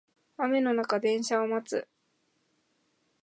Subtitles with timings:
[0.37, 1.87] 雨の中電車を待つ